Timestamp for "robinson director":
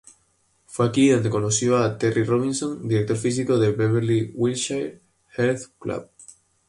2.23-3.15